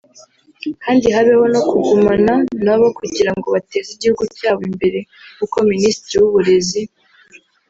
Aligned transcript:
kandi 0.83 1.05
habeho 1.15 1.45
no 1.53 1.61
kugumana 1.69 2.33
nabo 2.65 2.87
kugira 2.99 3.31
ngo 3.37 3.47
bateze 3.55 3.89
igihugu 3.93 4.23
cyabo 4.35 4.61
imbere; 4.69 4.99
nk’uko 5.35 5.57
Minisitiri 5.71 6.15
w’uburezi 6.21 6.81